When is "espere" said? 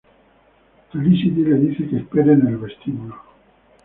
1.97-2.33